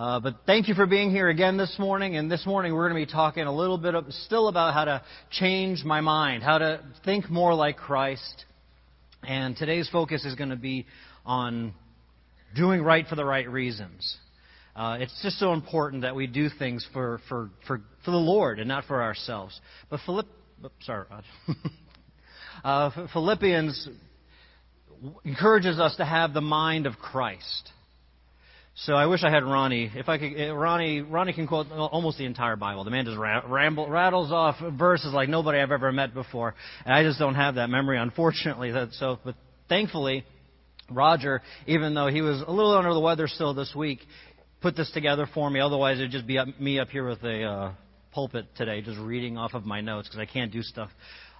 [0.00, 2.16] Uh, but thank you for being here again this morning.
[2.16, 4.86] And this morning we're going to be talking a little bit of, still about how
[4.86, 8.46] to change my mind, how to think more like Christ.
[9.22, 10.86] And today's focus is going to be
[11.26, 11.74] on
[12.56, 14.16] doing right for the right reasons.
[14.74, 18.58] Uh, it's just so important that we do things for, for, for, for the Lord
[18.58, 19.60] and not for ourselves.
[19.90, 20.28] But Philipp,
[20.80, 21.08] sorry,
[22.64, 23.86] uh, Philippians
[25.26, 27.70] encourages us to have the mind of Christ.
[28.84, 29.90] So I wish I had Ronnie.
[29.94, 32.82] If I could, eh, Ronnie, Ronnie can quote almost the entire Bible.
[32.82, 36.54] The man just ramble, rattles off verses like nobody I've ever met before,
[36.86, 38.70] and I just don't have that memory, unfortunately.
[38.80, 39.34] That, so, but
[39.68, 40.24] thankfully,
[40.88, 43.98] Roger, even though he was a little under the weather still this week,
[44.62, 45.60] put this together for me.
[45.60, 47.72] Otherwise, it'd just be up, me up here with a uh,
[48.12, 50.88] pulpit today, just reading off of my notes because I can't do stuff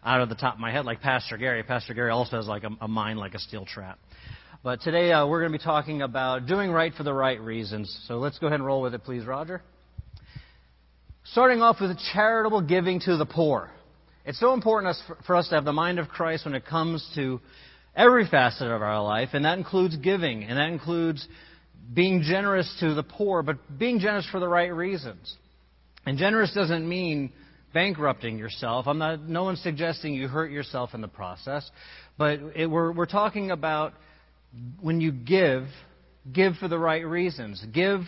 [0.05, 1.63] out of the top of my head like Pastor Gary.
[1.63, 3.99] Pastor Gary also has like a, a mind like a steel trap.
[4.63, 7.99] But today uh, we're going to be talking about doing right for the right reasons.
[8.07, 9.63] So let's go ahead and roll with it, please, Roger.
[11.25, 13.71] Starting off with charitable giving to the poor.
[14.27, 17.41] It's so important for us to have the mind of Christ when it comes to
[17.97, 21.27] every facet of our life, and that includes giving, and that includes
[21.95, 25.37] being generous to the poor, but being generous for the right reasons.
[26.05, 27.33] And generous doesn't mean
[27.73, 28.87] bankrupting yourself.
[28.89, 31.71] I'm not, no one's suggesting you hurt yourself in the process,
[32.19, 33.95] but it, we're, we're talking about
[34.81, 35.65] when you give,
[36.33, 37.65] give for the right reasons.
[37.73, 38.01] Give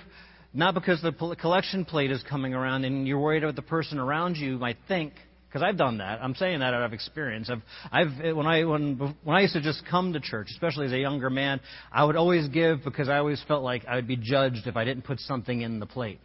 [0.54, 4.36] not because the collection plate is coming around and you're worried about the person around
[4.36, 5.14] you might think,
[5.48, 6.22] because I've done that.
[6.22, 7.50] I'm saying that out of experience.
[7.50, 10.92] I've, I've, when I, when, when I used to just come to church, especially as
[10.92, 14.16] a younger man, I would always give because I always felt like I would be
[14.16, 16.20] judged if I didn't put something in the plate.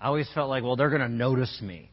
[0.00, 1.90] I always felt like, well, they're going to notice me,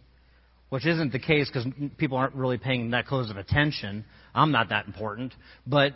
[0.70, 1.66] which isn't the case because
[1.98, 4.06] people aren't really paying that close of attention.
[4.36, 5.34] I'm not that important.
[5.66, 5.94] But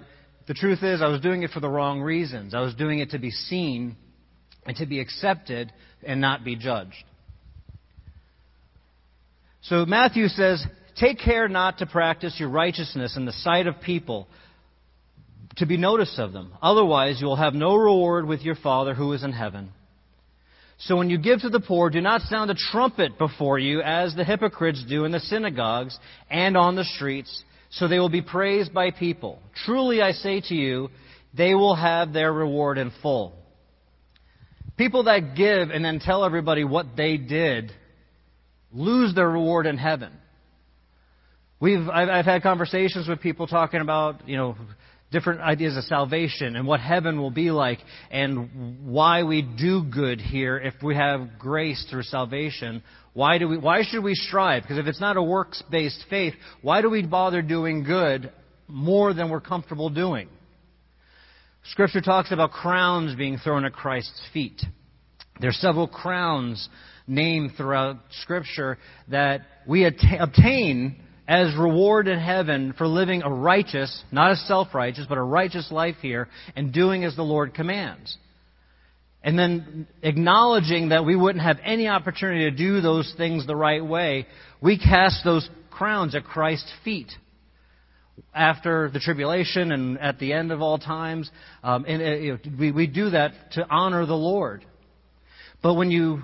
[0.47, 2.53] the truth is, I was doing it for the wrong reasons.
[2.53, 3.97] I was doing it to be seen
[4.65, 5.71] and to be accepted
[6.03, 7.03] and not be judged.
[9.61, 14.27] So Matthew says, Take care not to practice your righteousness in the sight of people,
[15.57, 16.53] to be noticed of them.
[16.61, 19.71] Otherwise, you will have no reward with your Father who is in heaven.
[20.79, 24.15] So when you give to the poor, do not sound a trumpet before you, as
[24.15, 25.97] the hypocrites do in the synagogues
[26.29, 29.39] and on the streets so they will be praised by people.
[29.65, 30.89] Truly I say to you,
[31.35, 33.33] they will have their reward in full.
[34.77, 37.71] People that give and then tell everybody what they did
[38.71, 40.11] lose their reward in heaven.
[41.59, 44.55] We've, I've, I've had conversations with people talking about, you know,
[45.11, 47.79] different ideas of salvation and what heaven will be like
[48.11, 52.83] and why we do good here if we have grace through salvation.
[53.13, 54.63] Why, do we, why should we strive?
[54.63, 58.31] Because if it's not a works based faith, why do we bother doing good
[58.67, 60.27] more than we're comfortable doing?
[61.71, 64.61] Scripture talks about crowns being thrown at Christ's feet.
[65.39, 66.67] There are several crowns
[67.07, 68.77] named throughout Scripture
[69.09, 75.05] that we obtain as reward in heaven for living a righteous, not a self righteous,
[75.09, 78.17] but a righteous life here and doing as the Lord commands.
[79.23, 83.85] And then acknowledging that we wouldn't have any opportunity to do those things the right
[83.85, 84.25] way,
[84.61, 87.11] we cast those crowns at Christ's feet
[88.33, 91.29] after the tribulation and at the end of all times.
[91.63, 94.65] Um, and uh, you know, we, we do that to honor the Lord.
[95.61, 96.23] But when you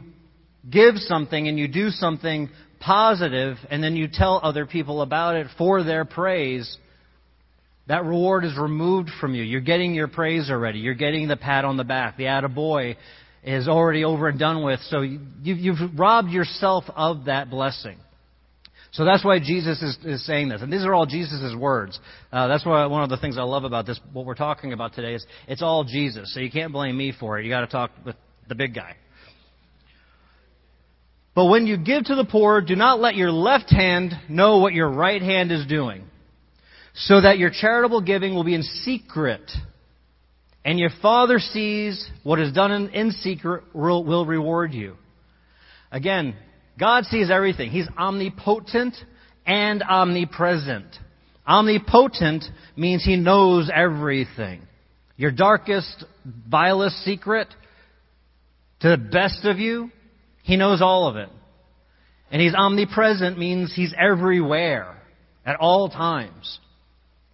[0.69, 2.49] give something and you do something
[2.85, 6.77] positive and then you tell other people about it for their praise,
[7.87, 9.43] that reward is removed from you.
[9.43, 10.79] You're getting your praise already.
[10.79, 12.17] You're getting the pat on the back.
[12.17, 12.95] The attaboy
[13.43, 14.79] is already over and done with.
[14.89, 17.97] So you, have robbed yourself of that blessing.
[18.91, 20.61] So that's why Jesus is, is saying this.
[20.61, 21.99] And these are all Jesus' words.
[22.31, 24.93] Uh, that's why one of the things I love about this, what we're talking about
[24.93, 26.33] today, is it's all Jesus.
[26.33, 27.43] So you can't blame me for it.
[27.43, 28.15] you got to talk with
[28.47, 28.95] the big guy.
[31.35, 34.73] But when you give to the poor, do not let your left hand know what
[34.73, 36.03] your right hand is doing,
[36.93, 39.51] so that your charitable giving will be in secret.
[40.63, 44.95] And your Father sees what is done in, in secret will, will reward you.
[45.91, 46.35] Again,
[46.79, 47.69] God sees everything.
[47.69, 48.95] He's omnipotent
[49.45, 50.85] and omnipresent.
[51.47, 52.45] Omnipotent
[52.75, 54.61] means He knows everything.
[55.17, 56.05] Your darkest,
[56.49, 57.47] vilest secret,
[58.79, 59.91] to the best of you,
[60.43, 61.29] he knows all of it.
[62.31, 64.95] And He's omnipresent means He's everywhere
[65.45, 66.59] at all times.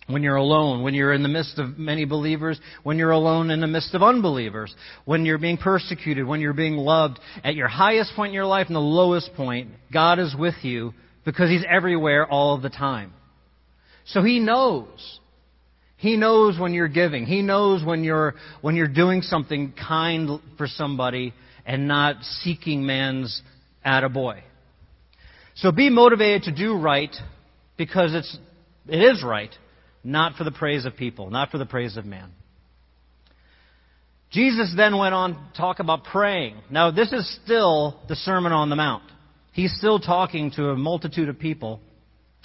[0.08, 3.62] When you're alone, when you're in the midst of many believers, when you're alone in
[3.62, 4.74] the midst of unbelievers,
[5.06, 8.68] when you're being persecuted, when you're being loved, at your highest point in your life
[8.68, 10.94] and the lowest point, God is with you
[11.26, 13.14] because He's everywhere all of the time.
[14.06, 15.20] So He knows.
[15.98, 17.26] He knows when you're giving.
[17.26, 21.34] He knows when you're, when you're doing something kind for somebody
[21.70, 23.44] and not seeking man's
[23.86, 24.42] attaboy.
[25.54, 27.16] So be motivated to do right
[27.78, 28.40] because it's,
[28.88, 29.54] it is right,
[30.04, 32.32] not for the praise of people, not for the praise of man.
[34.32, 36.56] Jesus then went on to talk about praying.
[36.72, 39.04] Now, this is still the Sermon on the Mount.
[39.54, 41.82] He's still talking to a multitude of people.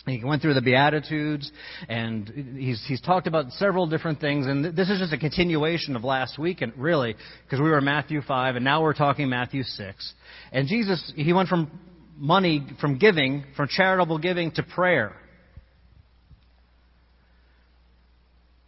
[0.06, 1.50] He went through the Beatitudes,
[1.88, 6.04] and he's, he's talked about several different things, and this is just a continuation of
[6.04, 10.12] last week, and really, because we were Matthew 5, and now we're talking Matthew 6.
[10.52, 11.70] And Jesus, he went from
[12.18, 15.16] money, from giving, from charitable giving to prayer.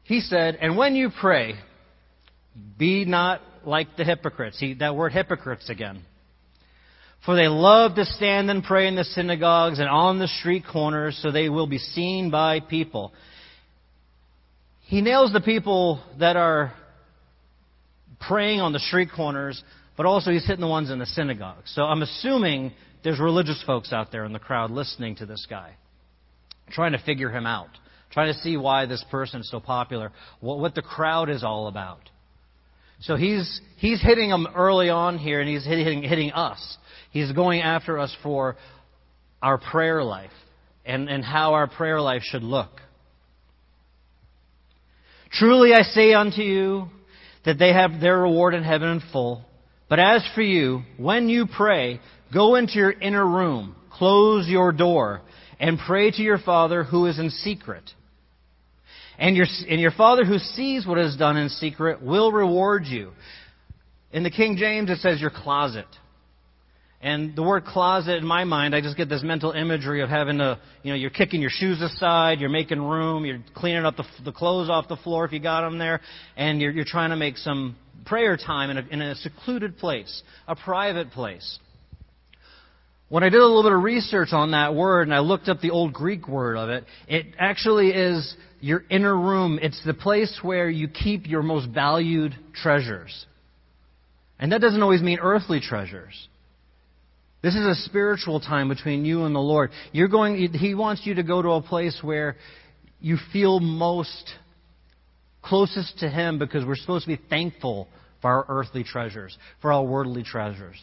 [0.05, 1.55] He said, And when you pray,
[2.79, 4.59] be not like the hypocrites.
[4.59, 6.03] See, that word hypocrites again.
[7.27, 11.19] For they love to stand and pray in the synagogues and on the street corners
[11.21, 13.13] so they will be seen by people.
[14.83, 16.73] He nails the people that are
[18.21, 19.61] praying on the street corners,
[19.97, 21.73] but also he's hitting the ones in the synagogues.
[21.75, 25.73] So I'm assuming there's religious folks out there in the crowd listening to this guy,
[26.71, 27.71] trying to figure him out,
[28.13, 31.67] trying to see why this person is so popular, what, what the crowd is all
[31.67, 32.09] about.
[33.01, 36.79] So he's, he's hitting them early on here, and he's hitting, hitting us.
[37.11, 38.57] He's going after us for
[39.43, 40.31] our prayer life
[40.85, 42.71] and, and how our prayer life should look.
[45.33, 46.89] Truly I say unto you
[47.45, 49.45] that they have their reward in heaven in full.
[49.89, 52.01] But as for you, when you pray,
[52.33, 55.23] go into your inner room, close your door,
[55.61, 57.85] and pray to your Father who is in secret
[59.19, 63.13] and your, and your Father who sees what is done in secret will reward you.
[64.13, 65.87] In the King James, it says your closet.
[67.03, 70.39] And the word closet, in my mind, I just get this mental imagery of having
[70.39, 74.05] to, you know, you're kicking your shoes aside, you're making room, you're cleaning up the,
[74.25, 76.01] the clothes off the floor if you got them there,
[76.37, 77.77] and you're, you're trying to make some
[78.07, 81.59] prayer time in a, in a secluded place, a private place.
[83.09, 85.61] When I did a little bit of research on that word and I looked up
[85.61, 89.61] the old Greek word of it, it actually is your inner room.
[89.63, 93.27] It's the place where you keep your most valued treasures.
[94.41, 96.29] And that doesn't always mean earthly treasures.
[97.47, 99.71] This is a spiritual time between you and the Lord.
[99.93, 102.35] You're going, He wants you to go to a place where
[102.99, 104.33] you feel most
[105.43, 107.87] closest to Him because we're supposed to be thankful
[108.21, 110.75] for our earthly treasures, for our worldly treasures.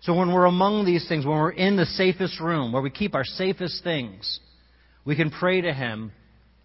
[0.00, 3.14] So when we're among these things, when we're in the safest room, where we keep
[3.14, 4.40] our safest things,
[5.04, 6.10] we can pray to Him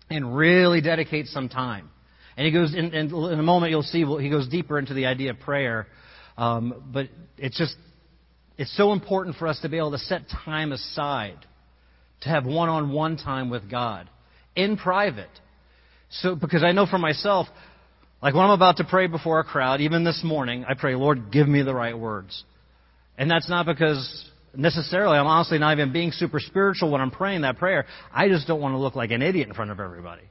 [0.09, 1.91] and really dedicate some time.
[2.35, 5.05] And he goes in, in, in a moment you'll see he goes deeper into the
[5.05, 5.85] idea of prayer.
[6.35, 7.75] Um, but it's just
[8.57, 11.37] it's so important for us to be able to set time aside
[12.21, 14.09] to have one-on-one time with God
[14.55, 15.29] in private.
[16.09, 17.47] So because I know for myself,
[18.21, 21.31] like when I'm about to pray before a crowd, even this morning, I pray, Lord,
[21.31, 22.43] give me the right words.
[23.17, 24.25] And that's not because
[24.55, 25.17] necessarily.
[25.17, 27.85] I'm honestly not even being super spiritual when I'm praying that prayer.
[28.13, 30.23] I just don't want to look like an idiot in front of everybody.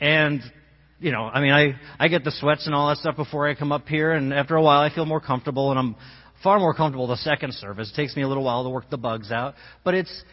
[0.00, 0.40] And,
[1.00, 3.54] you know, I mean, I, I get the sweats and all that stuff before I
[3.54, 5.96] come up here, and after a while I feel more comfortable, and I'm
[6.42, 7.90] far more comfortable the second service.
[7.92, 9.54] It takes me a little while to work the bugs out.
[9.84, 10.24] But it's,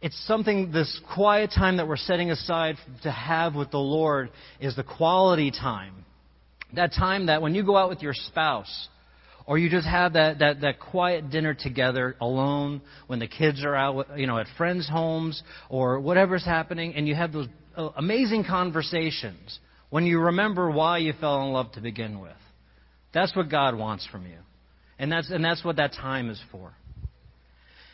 [0.00, 4.30] it's something, this quiet time that we're setting aside to have with the Lord
[4.60, 6.04] is the quality time.
[6.74, 8.88] That time that when you go out with your spouse,
[9.46, 13.74] or you just have that, that, that quiet dinner together alone when the kids are
[13.74, 18.44] out, you know, at friends' homes or whatever's happening, and you have those uh, amazing
[18.44, 22.36] conversations when you remember why you fell in love to begin with.
[23.14, 24.36] That's what God wants from you.
[24.98, 26.72] And that's, and that's what that time is for.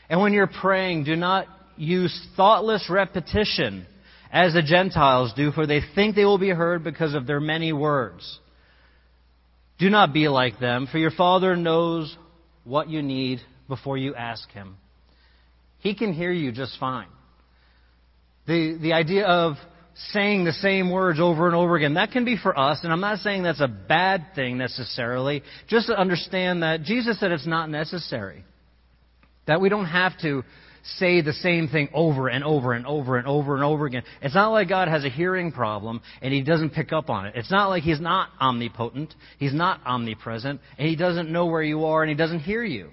[0.09, 1.47] And when you're praying, do not
[1.77, 3.87] use thoughtless repetition
[4.31, 7.73] as the Gentiles do, for they think they will be heard because of their many
[7.73, 8.39] words.
[9.79, 12.17] Do not be like them, for your Father knows
[12.65, 14.77] what you need before you ask Him.
[15.79, 17.09] He can hear you just fine.
[18.47, 19.55] The, the idea of
[20.13, 23.01] saying the same words over and over again, that can be for us, and I'm
[23.01, 25.43] not saying that's a bad thing necessarily.
[25.69, 28.45] Just to understand that Jesus said it's not necessary.
[29.47, 30.43] That we don't have to
[30.99, 34.03] say the same thing over and over and over and over and over again.
[34.21, 37.35] It's not like God has a hearing problem and he doesn't pick up on it.
[37.37, 41.87] It's not like he's not omnipotent, he's not omnipresent, and he doesn't know where you
[41.87, 42.91] are and he doesn't hear you.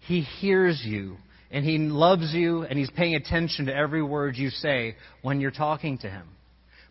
[0.00, 1.16] He hears you
[1.50, 5.50] and he loves you and he's paying attention to every word you say when you're
[5.50, 6.26] talking to him.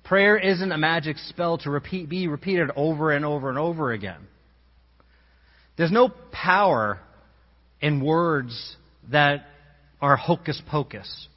[0.03, 4.27] Prayer isn't a magic spell to repeat, be repeated over and over and over again.
[5.77, 6.99] There's no power
[7.81, 8.75] in words
[9.11, 9.45] that
[10.01, 11.27] are hocus pocus.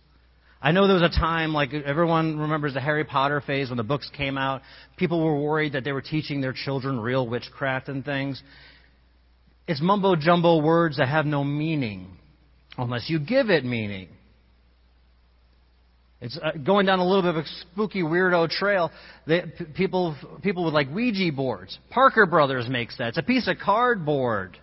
[0.60, 3.84] I know there was a time, like everyone remembers the Harry Potter phase when the
[3.84, 4.62] books came out.
[4.96, 8.42] People were worried that they were teaching their children real witchcraft and things.
[9.66, 12.18] it's mumbo jumbo words that have no meaning
[12.78, 14.08] unless you give it meaning.
[16.20, 18.90] It's uh, going down a little bit of a spooky weirdo trail.
[19.26, 19.44] They,
[19.76, 21.78] people, people with like Ouija boards.
[21.90, 23.08] Parker Brothers makes that.
[23.08, 24.56] It's a piece of cardboard.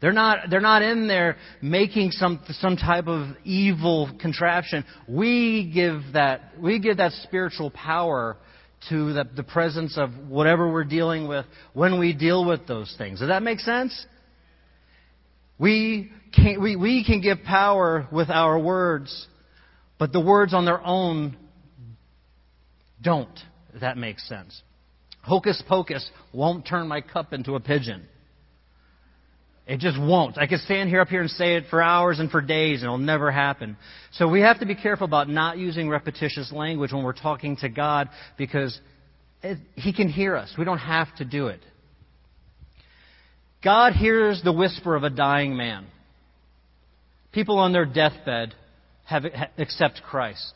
[0.00, 4.84] They're not, they're not in there making some, some type of evil contraption.
[5.08, 8.36] We give that, we give that spiritual power
[8.88, 13.20] to the, the presence of whatever we're dealing with when we deal with those things.
[13.20, 14.06] Does that make sense?
[15.62, 19.28] We can, we, we can give power with our words,
[19.96, 21.36] but the words on their own
[23.00, 23.38] don't,
[23.72, 24.60] if that makes sense.
[25.20, 28.08] Hocus pocus won't turn my cup into a pigeon.
[29.64, 30.36] It just won't.
[30.36, 32.86] I could stand here up here and say it for hours and for days, and
[32.86, 33.76] it'll never happen.
[34.14, 37.68] So we have to be careful about not using repetitious language when we're talking to
[37.68, 38.76] God because
[39.44, 40.52] it, He can hear us.
[40.58, 41.60] We don't have to do it.
[43.62, 45.86] God hears the whisper of a dying man.
[47.30, 48.54] People on their deathbed
[49.04, 49.24] have
[49.56, 50.52] accept Christ.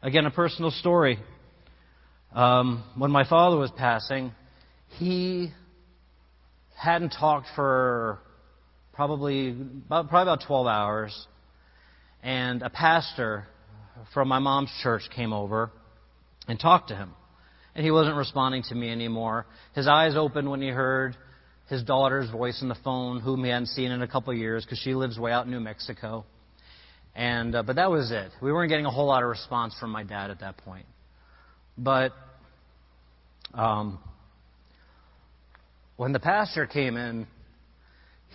[0.00, 1.18] Again, a personal story.
[2.32, 4.32] Um, when my father was passing,
[4.98, 5.50] he
[6.76, 8.20] hadn't talked for
[8.92, 11.26] probably about, probably about 12 hours,
[12.22, 13.48] and a pastor
[14.14, 15.72] from my mom's church came over
[16.46, 17.10] and talked to him.
[17.74, 19.46] And he wasn't responding to me anymore.
[19.74, 21.16] His eyes opened when he heard
[21.68, 24.64] his daughter's voice on the phone, whom he hadn't seen in a couple of years
[24.64, 26.24] because she lives way out in New Mexico.
[27.14, 28.30] And uh, but that was it.
[28.40, 30.86] We weren't getting a whole lot of response from my dad at that point.
[31.76, 32.12] But
[33.54, 33.98] um,
[35.96, 37.26] when the pastor came in,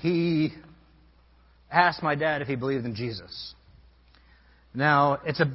[0.01, 0.51] he
[1.71, 3.53] asked my dad if he believed in Jesus.
[4.73, 5.51] Now, it's a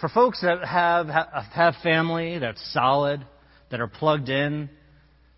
[0.00, 3.24] for folks that have have family that's solid,
[3.70, 4.68] that are plugged in,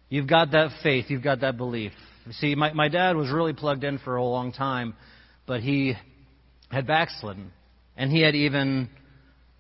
[0.09, 1.93] you've got that faith, you've got that belief.
[2.33, 4.95] See, my, my dad was really plugged in for a long time,
[5.47, 5.95] but he
[6.71, 7.53] had backslidden.
[7.97, 8.89] And he had even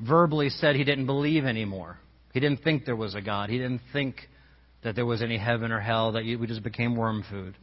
[0.00, 1.98] verbally said he didn't believe anymore.
[2.32, 3.50] He didn't think there was a God.
[3.50, 4.16] He didn't think
[4.84, 7.56] that there was any heaven or hell, that we just became worm food.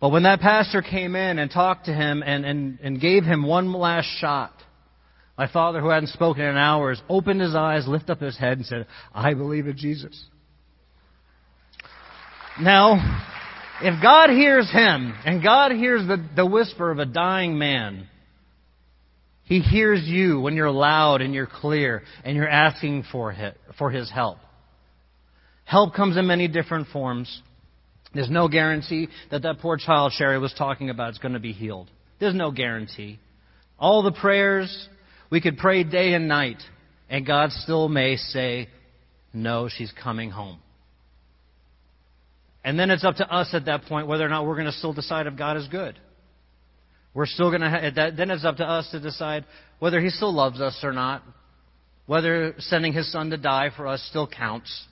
[0.00, 3.46] But when that pastor came in and talked to him and, and, and gave him
[3.46, 4.52] one last shot,
[5.38, 8.66] my father, who hadn't spoken in hours, opened his eyes, lifted up his head, and
[8.66, 10.26] said, I believe in Jesus.
[12.60, 13.22] Now,
[13.80, 18.08] if God hears him, and God hears the, the whisper of a dying man,
[19.44, 23.90] He hears you when you're loud and you're clear and you're asking for, his, for
[23.90, 24.38] His help.
[25.64, 27.40] Help comes in many different forms.
[28.14, 31.52] There's no guarantee that that poor child Sherry was talking about is going to be
[31.52, 31.90] healed.
[32.20, 33.18] There's no guarantee.
[33.78, 34.88] All the prayers,
[35.30, 36.62] we could pray day and night,
[37.08, 38.68] and God still may say,
[39.32, 40.58] No, she's coming home.
[42.64, 44.72] And then it's up to us at that point whether or not we're going to
[44.72, 45.98] still decide if God is good.
[47.14, 49.44] We're still going to, ha- then it's up to us to decide
[49.78, 51.22] whether He still loves us or not,
[52.06, 54.86] whether sending His Son to die for us still counts.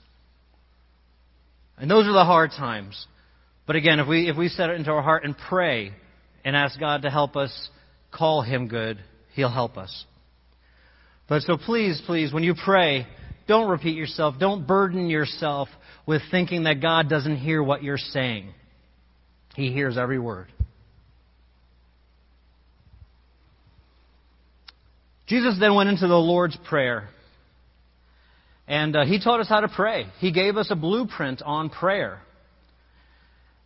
[1.77, 3.07] And those are the hard times.
[3.65, 5.93] But again, if we, if we set it into our heart and pray
[6.43, 7.69] and ask God to help us
[8.11, 8.99] call Him good,
[9.33, 10.05] He'll help us.
[11.27, 13.07] But so please, please, when you pray,
[13.51, 14.35] don't repeat yourself.
[14.39, 15.67] Don't burden yourself
[16.05, 18.53] with thinking that God doesn't hear what you're saying.
[19.55, 20.47] He hears every word.
[25.27, 27.09] Jesus then went into the Lord's Prayer.
[28.69, 30.05] And uh, he taught us how to pray.
[30.19, 32.21] He gave us a blueprint on prayer.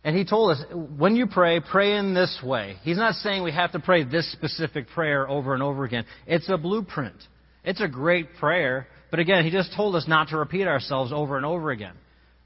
[0.02, 0.64] And he told us,
[0.98, 2.74] when you pray, pray in this way.
[2.82, 6.06] He's not saying we have to pray this specific prayer over and over again.
[6.26, 7.16] It's a blueprint.
[7.62, 8.88] It's a great prayer.
[9.10, 11.94] But again, he just told us not to repeat ourselves over and over again.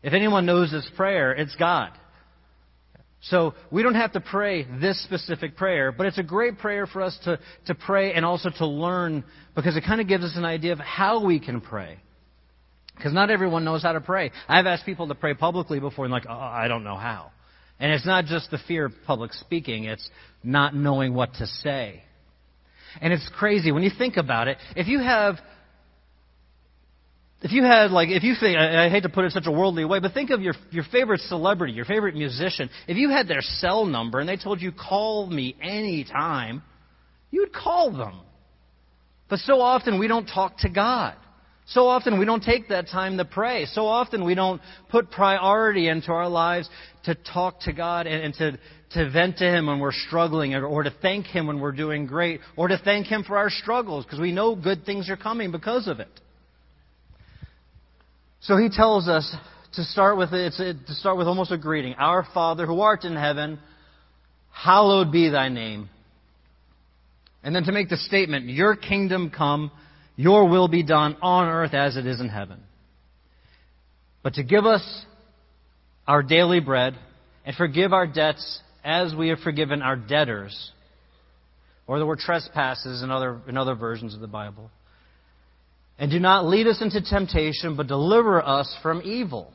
[0.02, 1.90] If anyone knows this prayer, it's God.
[3.23, 7.02] So we don't have to pray this specific prayer, but it's a great prayer for
[7.02, 9.25] us to, to pray and also to learn
[9.55, 11.99] because it kind of gives us an idea of how we can pray.
[12.97, 14.31] Because not everyone knows how to pray.
[14.49, 17.31] I've asked people to pray publicly before and like, oh, I don't know how.
[17.79, 20.09] And it's not just the fear of public speaking, it's
[20.43, 22.02] not knowing what to say.
[23.00, 24.59] And it's crazy when you think about it.
[24.76, 25.37] If you have
[27.43, 29.47] if you had like if you think I, I hate to put it in such
[29.47, 32.69] a worldly way, but think of your your favorite celebrity, your favorite musician.
[32.87, 36.63] If you had their cell number and they told you call me anytime,
[37.31, 38.21] you would call them.
[39.29, 41.15] But so often we don't talk to God.
[41.67, 43.65] So often we don't take that time to pray.
[43.67, 46.69] So often we don't put priority into our lives
[47.05, 48.59] to talk to God and, and to,
[48.95, 52.07] to vent to Him when we're struggling or, or to thank Him when we're doing
[52.07, 55.53] great or to thank Him for our struggles because we know good things are coming
[55.53, 56.09] because of it.
[58.41, 59.35] So He tells us
[59.75, 61.95] to start with it's to start with almost a greeting.
[61.95, 63.59] Our Father who art in heaven,
[64.51, 65.89] hallowed be thy name.
[67.43, 69.71] And then to make the statement, your kingdom come,
[70.17, 72.61] your will be done on earth as it is in heaven.
[74.23, 74.83] But to give us
[76.07, 76.99] our daily bread
[77.45, 80.73] and forgive our debts as we have forgiven our debtors,
[81.87, 84.71] or the word trespasses in other, in other versions of the Bible.
[86.00, 89.52] And do not lead us into temptation, but deliver us from evil.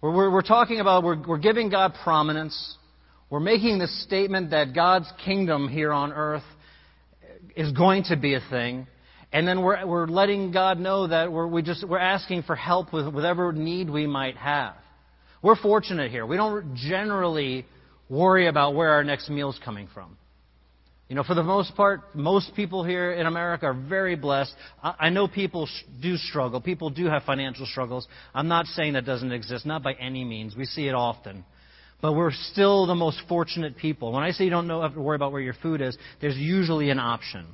[0.00, 2.76] We're, we're, talking about, we're, we're giving God prominence.
[3.30, 6.42] We're making the statement that God's kingdom here on earth
[7.54, 8.88] is going to be a thing.
[9.32, 12.92] And then we're, we're letting God know that we're, we just, we're asking for help
[12.92, 14.74] with whatever need we might have.
[15.40, 16.26] We're fortunate here.
[16.26, 17.64] We don't generally
[18.08, 20.16] worry about where our next meal's coming from.
[21.10, 24.54] You know, for the most part, most people here in America are very blessed.
[24.80, 25.68] I know people
[26.00, 26.60] do struggle.
[26.60, 28.06] People do have financial struggles.
[28.32, 30.54] I'm not saying that doesn't exist, not by any means.
[30.54, 31.44] We see it often.
[32.00, 34.12] But we're still the most fortunate people.
[34.12, 36.36] When I say you don't know, have to worry about where your food is, there's
[36.36, 37.44] usually an option.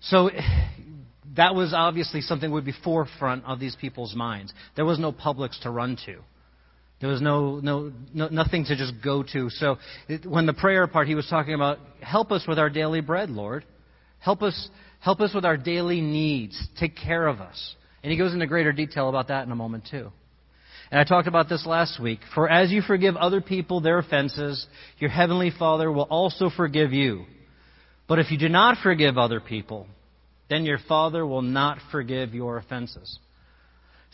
[0.00, 0.28] So
[1.36, 4.52] that was obviously something would be forefront of these people's minds.
[4.74, 6.16] There was no Publix to run to.
[7.00, 9.50] There was no, no, no nothing to just go to.
[9.50, 9.76] So
[10.08, 13.30] it, when the prayer part, he was talking about, help us with our daily bread,
[13.30, 13.64] Lord.
[14.20, 14.68] Help us,
[15.00, 16.68] help us with our daily needs.
[16.78, 17.74] Take care of us.
[18.02, 20.10] And he goes into greater detail about that in a moment too.
[20.90, 22.20] And I talked about this last week.
[22.34, 24.66] For as you forgive other people their offenses,
[24.98, 27.24] your heavenly Father will also forgive you.
[28.06, 29.86] But if you do not forgive other people,
[30.48, 33.18] then your Father will not forgive your offenses.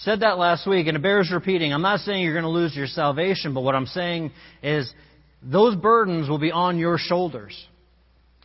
[0.00, 1.74] Said that last week, and it bears repeating.
[1.74, 4.30] I'm not saying you're going to lose your salvation, but what I'm saying
[4.62, 4.90] is
[5.42, 7.54] those burdens will be on your shoulders.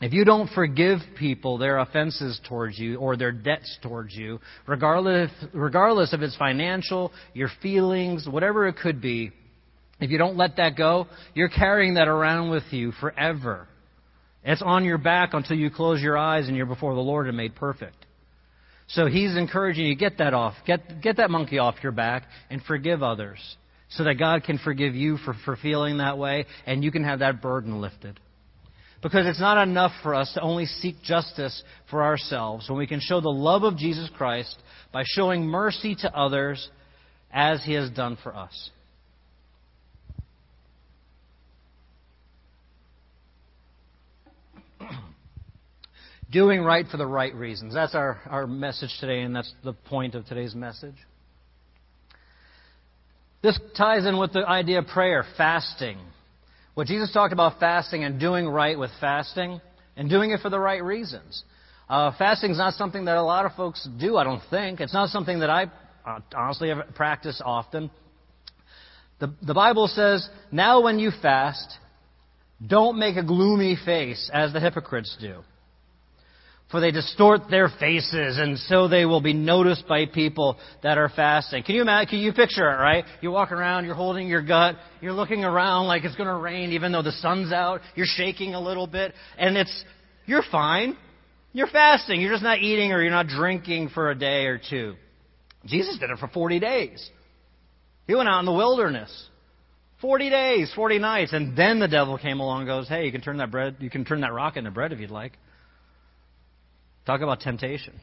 [0.02, 5.32] If you don't forgive people their offenses towards you or their debts towards you, regardless,
[5.54, 9.32] regardless if it's financial, your feelings, whatever it could be,
[10.02, 13.70] if you don't let that go, you're carrying that around with you forever.
[14.44, 17.38] It's on your back until you close your eyes and you're before the Lord and
[17.38, 18.05] made perfect.
[18.88, 22.62] So he's encouraging you get that off, get get that monkey off your back, and
[22.64, 23.40] forgive others,
[23.90, 27.20] so that God can forgive you for, for feeling that way, and you can have
[27.20, 28.20] that burden lifted.
[29.02, 33.00] Because it's not enough for us to only seek justice for ourselves when we can
[33.00, 34.56] show the love of Jesus Christ
[34.92, 36.70] by showing mercy to others
[37.32, 38.72] as he has done for us.
[46.36, 47.74] Doing right for the right reasons.
[47.74, 50.96] That's our, our message today, and that's the point of today's message.
[53.42, 55.98] This ties in with the idea of prayer, fasting.
[56.74, 59.62] What Jesus talked about fasting and doing right with fasting,
[59.96, 61.42] and doing it for the right reasons.
[61.88, 64.82] Uh, fasting is not something that a lot of folks do, I don't think.
[64.82, 65.72] It's not something that I
[66.06, 67.90] uh, honestly have practiced often.
[69.22, 71.78] The, the Bible says, now when you fast,
[72.68, 75.46] don't make a gloomy face as the hypocrites do
[76.76, 81.08] for they distort their faces, and so they will be noticed by people that are
[81.08, 81.64] fasting.
[81.64, 82.10] Can you imagine?
[82.10, 83.06] Can you picture it, right?
[83.22, 86.74] You're walking around, you're holding your gut, you're looking around like it's going to rain,
[86.74, 87.80] even though the sun's out.
[87.96, 89.86] You're shaking a little bit, and it's
[90.26, 90.98] you're fine.
[91.54, 92.20] You're fasting.
[92.20, 94.96] You're just not eating or you're not drinking for a day or two.
[95.66, 97.10] Jesus did it for 40 days.
[98.06, 99.30] He went out in the wilderness.
[100.02, 103.22] 40 days, 40 nights, and then the devil came along and goes, "Hey, you can
[103.22, 105.40] turn that bread, you can turn that rock into bread if you'd like."
[107.06, 107.94] Talk about temptation.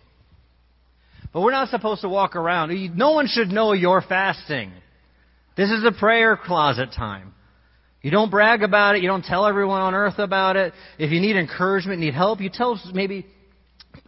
[1.33, 2.97] But we're not supposed to walk around.
[2.97, 4.73] No one should know you're fasting.
[5.57, 7.35] This is a prayer closet time.
[8.03, 9.03] You don't brag about it.
[9.03, 10.73] You don't tell everyone on earth about it.
[10.99, 13.27] If you need encouragement, need help, you tell maybe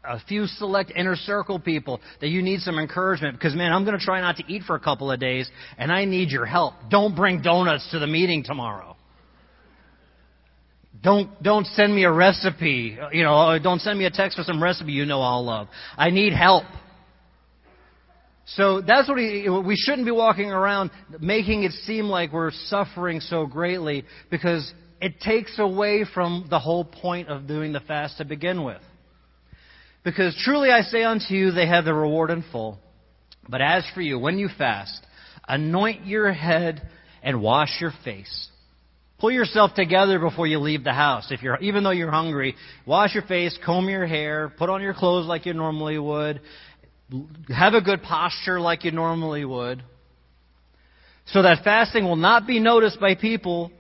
[0.02, 3.98] a few select inner circle people that you need some encouragement because, man, I'm going
[3.98, 6.74] to try not to eat for a couple of days and I need your help.
[6.90, 8.93] Don't bring donuts to the meeting tomorrow.
[11.04, 12.96] Don't, don't send me a recipe.
[13.12, 15.68] You know, uh, don't send me a text for some recipe you know I'll love.
[15.98, 16.64] I need help.
[18.46, 20.90] So that's what we shouldn't be walking around
[21.20, 26.84] making it seem like we're suffering so greatly because it takes away from the whole
[26.84, 28.80] point of doing the fast to begin with.
[30.04, 32.78] Because truly I say unto you, they have the reward in full.
[33.48, 35.04] But as for you, when you fast,
[35.48, 36.86] anoint your head
[37.22, 38.50] and wash your face
[39.24, 41.28] Pull yourself together before you leave the house.
[41.30, 44.92] If you're, even though you're hungry, wash your face, comb your hair, put on your
[44.92, 46.42] clothes like you normally would,
[47.48, 49.82] have a good posture like you normally would,
[51.28, 53.72] so that fasting will not be noticed by people,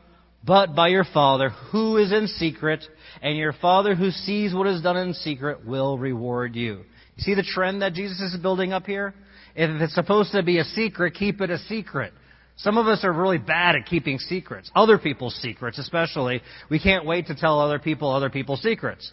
[0.46, 2.82] but by your Father who is in secret,
[3.20, 6.84] and your Father who sees what is done in secret will reward you.
[7.16, 9.12] You see the trend that Jesus is building up here?
[9.54, 12.14] If it's supposed to be a secret, keep it a secret.
[12.56, 16.40] Some of us are really bad at keeping secrets, other people's secrets especially.
[16.70, 19.10] We can't wait to tell other people other people's secrets.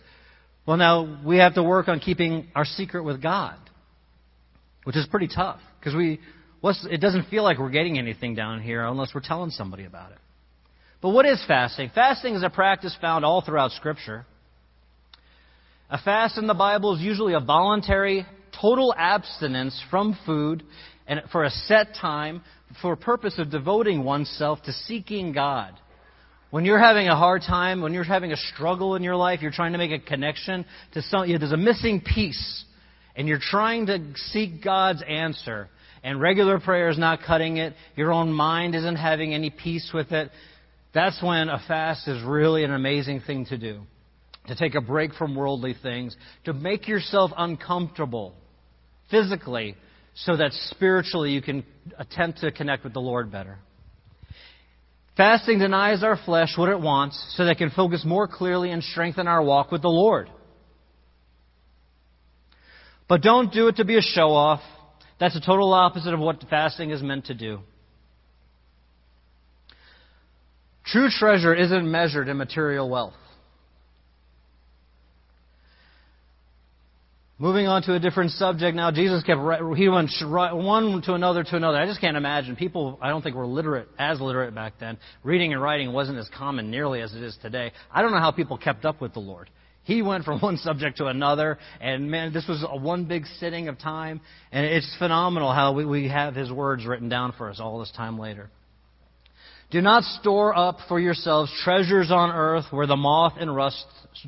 [0.65, 3.55] Well, now we have to work on keeping our secret with God,
[4.83, 6.19] which is pretty tough because we,
[6.63, 10.19] it doesn't feel like we're getting anything down here unless we're telling somebody about it.
[11.01, 11.89] But what is fasting?
[11.95, 14.27] Fasting is a practice found all throughout Scripture.
[15.89, 18.25] A fast in the Bible is usually a voluntary,
[18.61, 20.63] total abstinence from food
[21.07, 22.43] and for a set time
[22.81, 25.73] for purpose of devoting oneself to seeking God.
[26.49, 29.51] When you're having a hard time, when you're having a struggle in your life, you're
[29.51, 32.65] trying to make a connection to something, there's a missing piece,
[33.15, 35.69] and you're trying to seek God's answer,
[36.03, 40.11] and regular prayer is not cutting it, your own mind isn't having any peace with
[40.11, 40.29] it,
[40.93, 43.81] that's when a fast is really an amazing thing to do.
[44.47, 48.33] To take a break from worldly things, to make yourself uncomfortable
[49.09, 49.75] physically
[50.13, 51.63] so that spiritually you can
[51.97, 53.57] attempt to connect with the Lord better.
[55.17, 58.83] Fasting denies our flesh what it wants so that it can focus more clearly and
[58.83, 60.29] strengthen our walk with the Lord.
[63.07, 64.61] But don't do it to be a show off.
[65.19, 67.59] That's the total opposite of what fasting is meant to do.
[70.85, 73.13] True treasure isn't measured in material wealth.
[77.41, 79.41] Moving on to a different subject now, Jesus kept,
[79.75, 81.79] he went one to another to another.
[81.79, 82.55] I just can't imagine.
[82.55, 84.99] People, I don't think were literate, as literate back then.
[85.23, 87.71] Reading and writing wasn't as common nearly as it is today.
[87.91, 89.49] I don't know how people kept up with the Lord.
[89.81, 93.69] He went from one subject to another, and man, this was a one big sitting
[93.69, 97.59] of time, and it's phenomenal how we, we have His words written down for us
[97.59, 98.51] all this time later.
[99.71, 103.83] Do not store up for yourselves treasures on earth where the moth and rust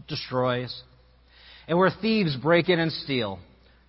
[0.08, 0.82] destroys
[1.68, 3.40] and where thieves break in and steal.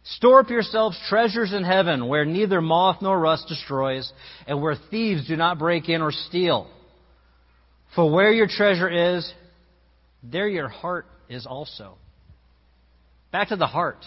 [0.05, 4.13] Store up yourselves treasures in heaven where neither moth nor rust destroys
[4.47, 6.69] and where thieves do not break in or steal.
[7.95, 9.33] For where your treasure is,
[10.23, 11.97] there your heart is also.
[13.33, 14.05] Back to the heart.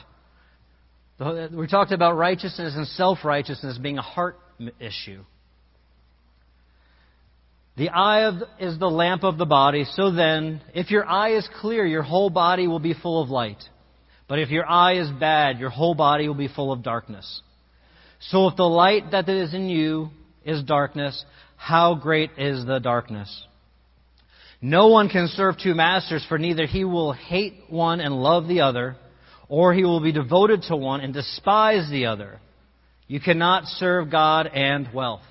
[1.20, 4.38] We talked about righteousness and self righteousness being a heart
[4.80, 5.24] issue.
[7.78, 9.86] The eye is the lamp of the body.
[9.94, 13.64] So then, if your eye is clear, your whole body will be full of light.
[14.28, 17.42] But if your eye is bad, your whole body will be full of darkness.
[18.20, 20.10] So if the light that is in you
[20.44, 21.24] is darkness,
[21.56, 23.44] how great is the darkness?
[24.60, 28.62] No one can serve two masters, for neither he will hate one and love the
[28.62, 28.96] other,
[29.50, 32.40] or he will be devoted to one and despise the other.
[33.08, 35.22] You cannot serve God and wealth.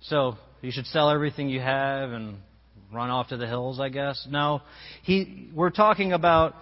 [0.00, 2.38] So you should sell everything you have and
[2.92, 4.26] run off to the hills, I guess.
[4.28, 4.62] No,
[5.02, 6.54] he, we're talking about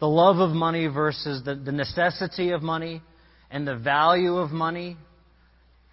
[0.00, 3.02] the love of money versus the, the necessity of money
[3.50, 4.96] and the value of money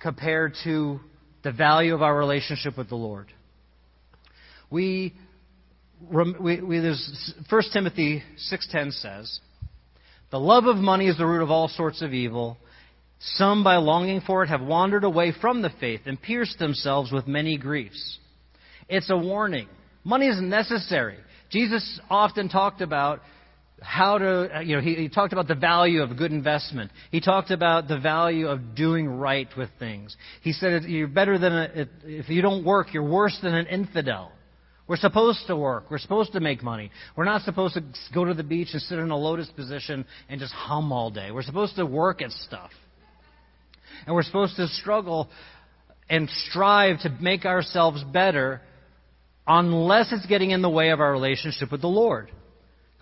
[0.02, 1.00] compared to
[1.44, 3.28] the value of our relationship with the Lord.
[4.70, 5.14] We,
[6.10, 9.40] we, we there's 1 Timothy 6:10 says,
[10.32, 12.58] "The love of money is the root of all sorts of evil,
[13.24, 17.28] some, by longing for it, have wandered away from the faith and pierced themselves with
[17.28, 18.20] many griefs.
[18.90, 19.68] It's a warning.
[20.04, 21.18] Money is necessary.
[21.50, 23.22] Jesus often talked about
[23.82, 26.92] how to, uh, you know, he, he, talked about the value of good investment.
[27.12, 30.16] He talked about the value of doing right with things.
[30.42, 34.32] He said, you're better than a, if you don't work, you're worse than an infidel.
[34.88, 35.90] We're supposed to work.
[35.90, 36.92] We're supposed to make money.
[37.16, 37.84] We're not supposed to
[38.14, 41.32] go to the beach and sit in a lotus position and just hum all day.
[41.32, 42.70] We're supposed to work at stuff.
[44.06, 45.30] And we're supposed to struggle
[46.10, 48.62] and strive to make ourselves better
[49.48, 52.30] unless it's getting in the way of our relationship with the Lord.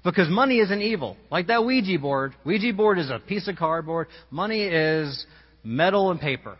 [0.03, 1.15] Because money isn't evil.
[1.29, 2.33] Like that Ouija board.
[2.43, 4.07] Ouija board is a piece of cardboard.
[4.31, 5.25] Money is
[5.63, 6.57] metal and paper.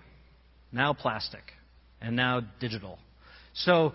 [0.72, 1.42] Now plastic.
[2.00, 3.00] And now digital.
[3.54, 3.94] So,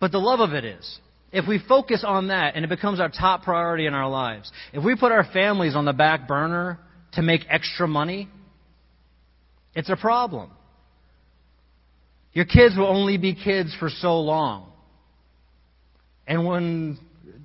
[0.00, 0.98] but the love of it is.
[1.32, 4.82] If we focus on that and it becomes our top priority in our lives, if
[4.82, 6.78] we put our families on the back burner
[7.12, 8.28] to make extra money,
[9.74, 10.50] it's a problem.
[12.32, 14.70] Your kids will only be kids for so long.
[16.26, 16.98] And when,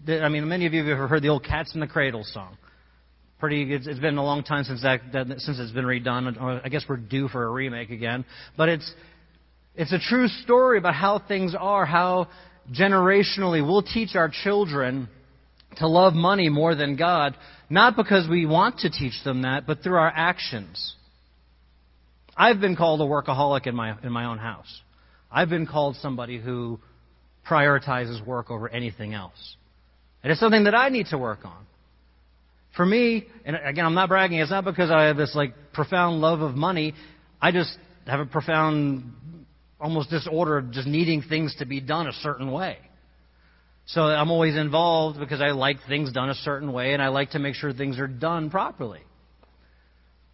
[0.08, 2.58] I mean, many of you have ever heard the old Cats in the Cradle song.
[3.40, 6.62] Pretty, it's, it's been a long time since that, that, since it's been redone.
[6.64, 8.26] I guess we're due for a remake again.
[8.56, 8.94] But it's,
[9.76, 12.28] it's a true story about how things are, how
[12.72, 15.10] generationally we'll teach our children
[15.78, 17.36] to love money more than God,
[17.70, 20.96] not because we want to teach them that, but through our actions.
[22.38, 24.82] I've been called a workaholic in my, in my own house.
[25.32, 26.80] I've been called somebody who
[27.50, 29.56] prioritizes work over anything else.
[30.24, 31.66] And it's something that I need to work on.
[32.76, 36.20] For me, and again, I'm not bragging, it's not because I have this like profound
[36.20, 36.94] love of money.
[37.42, 39.14] I just have a profound,
[39.80, 42.78] almost disorder of just needing things to be done a certain way.
[43.88, 47.32] So I'm always involved because I like things done a certain way and I like
[47.32, 49.02] to make sure things are done properly.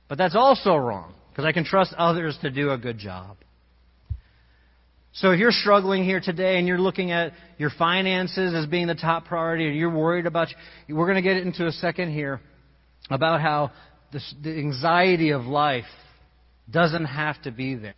[0.07, 3.37] But that's also wrong because I can trust others to do a good job.
[5.13, 8.95] So if you're struggling here today and you're looking at your finances as being the
[8.95, 10.47] top priority and you're worried about,
[10.87, 12.39] we're going to get into a second here
[13.09, 13.71] about how
[14.13, 15.85] this, the anxiety of life
[16.69, 17.93] doesn't have to be there.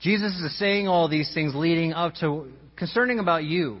[0.00, 3.80] Jesus is saying all these things leading up to concerning about you,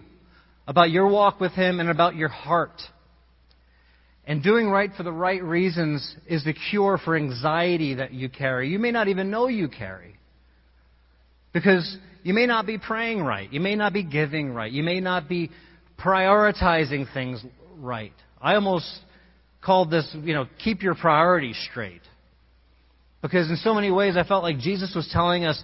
[0.66, 2.80] about your walk with Him and about your heart.
[4.28, 8.68] And doing right for the right reasons is the cure for anxiety that you carry.
[8.68, 10.16] You may not even know you carry.
[11.54, 13.50] Because you may not be praying right.
[13.50, 14.70] You may not be giving right.
[14.70, 15.50] You may not be
[15.98, 17.42] prioritizing things
[17.78, 18.12] right.
[18.38, 18.86] I almost
[19.64, 22.02] called this, you know, keep your priorities straight.
[23.22, 25.60] Because in so many ways I felt like Jesus was telling us,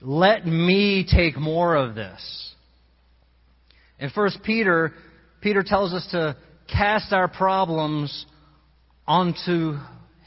[0.00, 2.54] let me take more of this.
[4.00, 4.92] In 1 Peter,
[5.40, 6.36] Peter tells us to
[6.68, 8.26] cast our problems
[9.06, 9.78] onto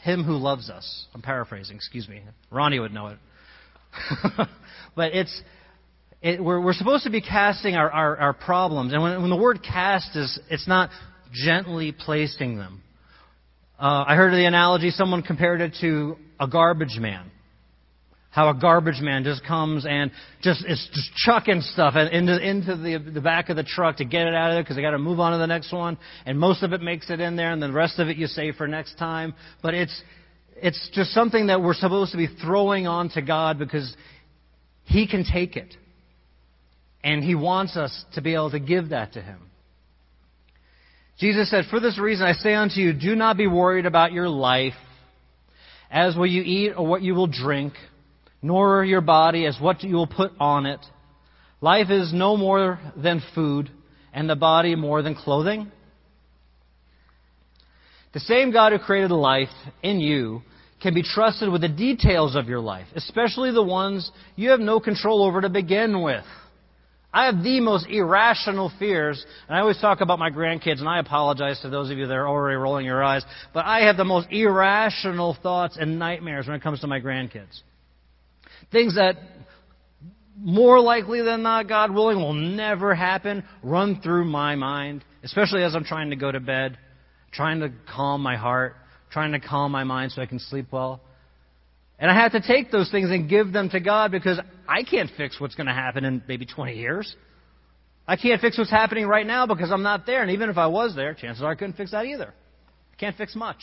[0.01, 1.05] him who loves us.
[1.13, 2.21] I'm paraphrasing, excuse me.
[2.51, 3.17] Ronnie would know it.
[4.95, 5.41] but it's
[6.21, 8.93] it, we're, we're supposed to be casting our, our, our problems.
[8.93, 10.89] And when, when, the word cast is, it's not
[11.31, 12.81] gently placing them.
[13.79, 17.29] Uh, I heard the analogy, someone compared it to a garbage man.
[18.37, 20.11] How a garbage man just comes and
[20.43, 24.27] just is just chucking stuff into, into the, the back of the truck to get
[24.27, 25.97] it out of there because they got to move on to the next one.
[26.23, 28.53] And most of it makes it in there, and the rest of it you save
[28.53, 29.33] for next time.
[29.63, 30.03] But it's
[30.55, 33.97] it's just something that we're supposed to be throwing on to God because
[34.83, 35.73] He can take it.
[37.03, 39.39] And He wants us to be able to give that to Him.
[41.17, 44.29] Jesus said, For this reason I say unto you, do not be worried about your
[44.29, 44.75] life,
[45.89, 47.73] as what you eat or what you will drink,
[48.41, 50.79] nor your body as what you will put on it.
[51.61, 53.69] Life is no more than food,
[54.13, 55.71] and the body more than clothing.
[58.13, 59.49] The same God who created life
[59.83, 60.41] in you
[60.81, 64.79] can be trusted with the details of your life, especially the ones you have no
[64.79, 66.23] control over to begin with.
[67.13, 70.99] I have the most irrational fears, and I always talk about my grandkids, and I
[70.99, 73.23] apologize to those of you that are already rolling your eyes,
[73.53, 77.61] but I have the most irrational thoughts and nightmares when it comes to my grandkids.
[78.71, 79.15] Things that
[80.37, 85.75] more likely than not, God willing, will never happen, run through my mind, especially as
[85.75, 86.77] I'm trying to go to bed
[87.31, 88.75] trying to calm my heart,
[89.11, 91.01] trying to calm my mind so I can sleep well.
[91.99, 95.09] And I have to take those things and give them to God because I can't
[95.17, 97.15] fix what's going to happen in maybe 20 years.
[98.07, 100.21] I can't fix what's happening right now because I'm not there.
[100.21, 102.33] And even if I was there, chances are I couldn't fix that either.
[102.93, 103.57] I can't fix much.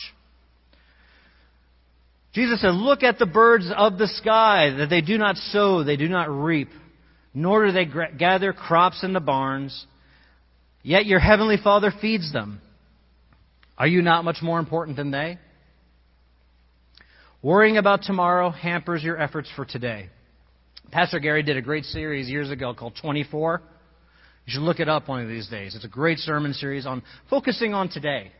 [2.35, 5.95] Jesus said, Look at the birds of the sky, that they do not sow, they
[5.95, 6.67] do not reap,
[7.33, 9.87] nor do they gather crops in the barns,
[10.83, 12.59] yet your heavenly Father feeds them.
[13.77, 15.39] Are you not much more important than they?
[17.41, 20.09] Worrying about tomorrow hampers your efforts for today.
[20.91, 23.61] Pastor Gary did a great series years ago called 24.
[24.45, 25.73] You should look it up one of these days.
[25.73, 28.33] It's a great sermon series on focusing on today.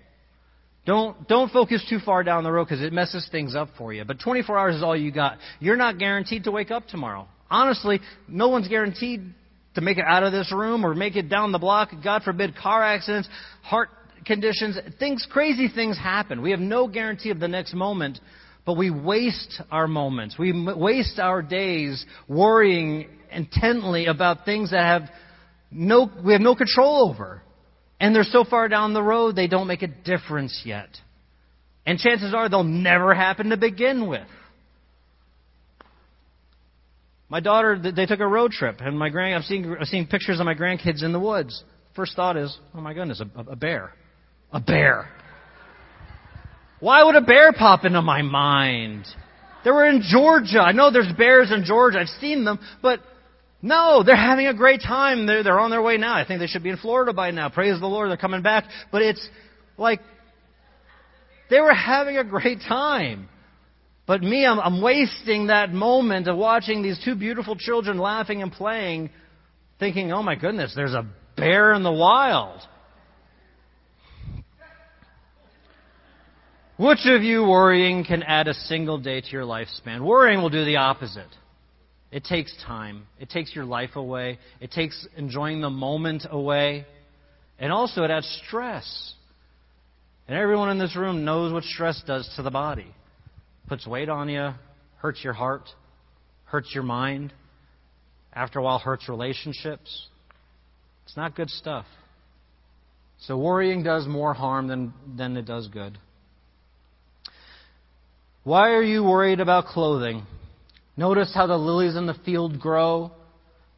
[0.86, 4.06] Don't, don't focus too far down the road because it messes things up for you.
[4.06, 5.40] But 24 hours is all you got.
[5.60, 7.28] You're not guaranteed to wake up tomorrow.
[7.50, 9.34] Honestly, no one's guaranteed
[9.74, 11.90] to make it out of this room or make it down the block.
[12.04, 13.28] God forbid, car accidents,
[13.64, 13.90] heart
[14.26, 16.42] conditions, things, crazy things happen.
[16.42, 18.20] We have no guarantee of the next moment,
[18.66, 20.38] but we waste our moments.
[20.38, 25.10] We waste our days worrying intently about things that have
[25.72, 27.42] no, we have no control over.
[28.00, 30.90] And they're so far down the road, they don't make a difference yet.
[31.86, 34.28] And chances are they'll never happen to begin with.
[37.30, 40.40] My daughter, they took a road trip, and my grand, I'm seeing, I'm seeing pictures
[40.40, 41.64] of my grandkids in the woods.
[41.96, 43.94] First thought is, oh my goodness, a, a bear.
[44.52, 45.10] A bear.
[46.80, 49.06] Why would a bear pop into my mind?
[49.64, 50.60] They were in Georgia.
[50.60, 52.00] I know there's bears in Georgia.
[52.00, 53.00] I've seen them, but
[53.66, 55.26] no, they're having a great time.
[55.26, 56.16] They're, they're on their way now.
[56.16, 57.50] I think they should be in Florida by now.
[57.50, 58.66] Praise the Lord, they're coming back.
[58.92, 59.28] But it's
[59.76, 60.02] like
[61.50, 63.28] they were having a great time.
[64.06, 68.52] But me, I'm, I'm wasting that moment of watching these two beautiful children laughing and
[68.52, 69.10] playing,
[69.80, 72.62] thinking, oh my goodness, there's a bear in the wild.
[76.78, 80.02] Which of you worrying can add a single day to your lifespan?
[80.02, 81.30] Worrying will do the opposite.
[82.12, 83.08] It takes time.
[83.20, 84.40] It takes your life away.
[84.62, 86.86] It takes enjoying the moment away.
[87.60, 89.14] And also, it adds stress.
[90.28, 92.88] And everyone in this room knows what stress does to the body.
[93.68, 94.52] Puts weight on you,
[94.98, 95.70] hurts your heart,
[96.46, 97.34] hurts your mind,
[98.34, 100.08] after a while hurts relationships.
[101.06, 101.86] It's not good stuff.
[103.20, 105.98] So worrying does more harm than, than it does good.
[108.44, 110.24] Why are you worried about clothing?
[110.98, 113.12] Notice how the lilies in the field grow.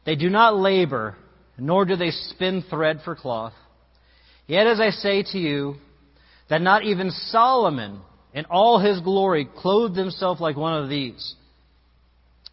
[0.06, 1.16] They do not labor,
[1.58, 3.54] nor do they spin thread for cloth.
[4.46, 5.74] Yet as I say to you,
[6.48, 8.00] that not even Solomon
[8.32, 11.34] in all his glory clothed himself like one of these.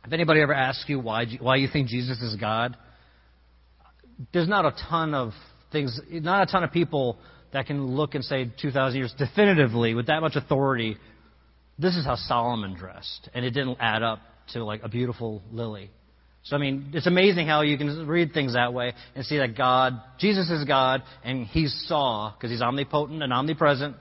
[0.05, 2.75] If anybody ever asks you why, why you think Jesus is God,
[4.33, 5.31] there's not a ton of
[5.71, 7.17] things, not a ton of people
[7.53, 10.97] that can look and say 2,000 years definitively with that much authority,
[11.79, 13.29] this is how Solomon dressed.
[13.33, 14.19] And it didn't add up
[14.53, 15.89] to like a beautiful lily.
[16.43, 19.57] So, I mean, it's amazing how you can read things that way and see that
[19.57, 23.95] God, Jesus is God, and he saw, because he's omnipotent and omnipresent,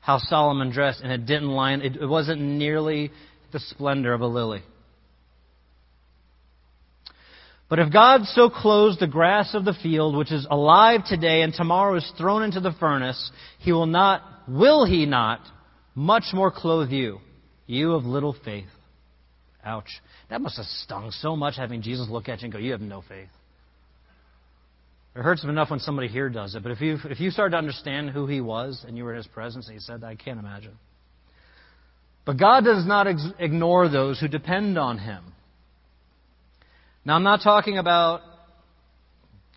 [0.00, 3.10] how Solomon dressed, and it didn't line, it, it wasn't nearly
[3.52, 4.62] the splendor of a lily.
[7.70, 11.54] But if God so clothes the grass of the field, which is alive today and
[11.54, 15.40] tomorrow is thrown into the furnace, he will not, will he not,
[15.94, 17.20] much more clothe you,
[17.66, 18.66] you of little faith.
[19.64, 19.88] Ouch.
[20.30, 22.80] That must have stung so much having Jesus look at you and go, You have
[22.80, 23.28] no faith.
[25.14, 27.58] It hurts enough when somebody here does it, but if you, if you started to
[27.58, 30.14] understand who he was and you were in his presence and he said that, I
[30.14, 30.78] can't imagine.
[32.24, 35.24] But God does not ex- ignore those who depend on him.
[37.04, 38.20] Now, I'm not talking about,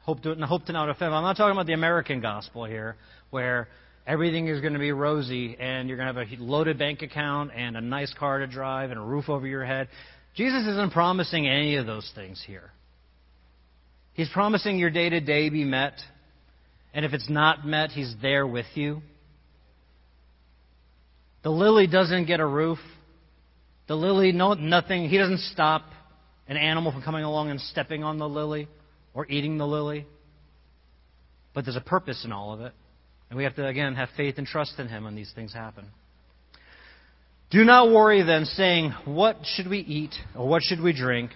[0.03, 2.95] hope to, hope to not offend, I'm not talking about the American gospel here,
[3.29, 3.67] where
[4.05, 7.51] everything is going to be rosy and you're going to have a loaded bank account
[7.55, 9.87] and a nice car to drive and a roof over your head.
[10.35, 12.71] Jesus isn't promising any of those things here.
[14.13, 15.93] He's promising your day to day be met.
[16.93, 19.01] And if it's not met, He's there with you.
[21.43, 22.77] The lily doesn't get a roof.
[23.87, 25.09] The lily, no, nothing.
[25.09, 25.83] He doesn't stop
[26.47, 28.67] an animal from coming along and stepping on the lily
[29.13, 30.05] or eating the lily.
[31.53, 32.73] But there's a purpose in all of it.
[33.33, 35.87] And we have to, again, have faith and trust in Him when these things happen.
[37.49, 40.13] Do not worry then, saying, What should we eat?
[40.35, 41.31] Or what should we drink?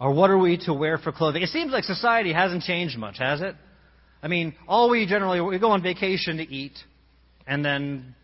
[0.00, 1.42] Or what are we to wear for clothing?
[1.42, 3.54] It seems like society hasn't changed much, has it?
[4.24, 6.76] I mean, all we generally, we go on vacation to eat,
[7.46, 8.16] and then,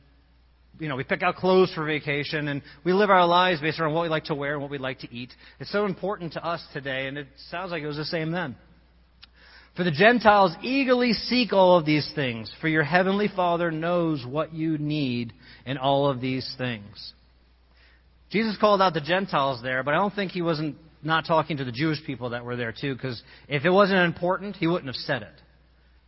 [0.81, 3.95] you know, we pick out clothes for vacation, and we live our lives based on
[3.95, 5.33] what we like to wear and what we like to eat.
[5.61, 8.57] It's so important to us today, and it sounds like it was the same then.
[9.81, 14.53] For the Gentiles eagerly seek all of these things, for your heavenly Father knows what
[14.53, 15.33] you need
[15.65, 17.15] in all of these things.
[18.29, 21.65] Jesus called out the Gentiles there, but I don't think he wasn't not talking to
[21.65, 24.97] the Jewish people that were there too, because if it wasn't important, he wouldn't have
[24.97, 25.41] said it.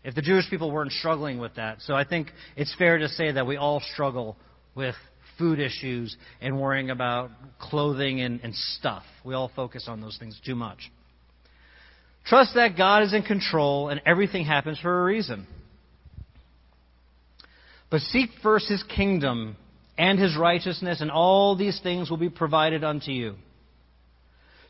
[0.04, 1.80] If the Jewish people weren't struggling with that.
[1.80, 4.37] So I think it's fair to say that we all struggle
[4.74, 4.96] with
[5.38, 9.04] food issues and worrying about clothing and, and stuff.
[9.24, 10.90] We all focus on those things too much.
[12.24, 15.46] Trust that God is in control and everything happens for a reason.
[17.90, 19.56] But seek first his kingdom
[19.98, 23.35] and his righteousness, and all these things will be provided unto you.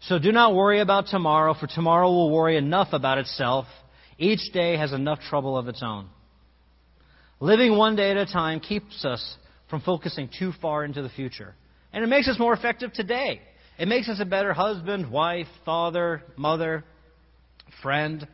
[0.01, 3.67] So do not worry about tomorrow, for tomorrow will worry enough about itself.
[4.19, 6.09] Each day has enough trouble of its own.
[7.39, 9.37] Living one day at a time keeps us
[9.71, 11.55] from focusing too far into the future.
[11.93, 13.41] And it makes us more effective today.
[13.79, 16.85] It makes us a better husband, wife, father, mother,
[17.83, 18.27] friend,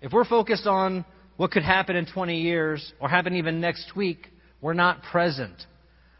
[0.00, 1.04] if we're focused on
[1.36, 4.28] what could happen in 20 years or happen even next week,
[4.60, 5.54] we're not present.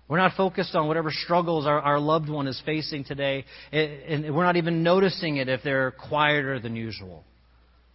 [0.09, 4.45] We're not focused on whatever struggles our, our loved one is facing today, and we're
[4.45, 7.25] not even noticing it if they're quieter than usual.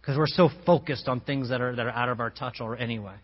[0.00, 2.76] Because we're so focused on things that are, that are out of our touch or
[2.76, 3.14] anyway.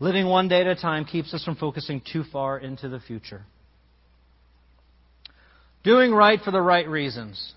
[0.00, 3.44] Living one day at a time keeps us from focusing too far into the future.
[5.84, 7.52] Doing right for the right reasons.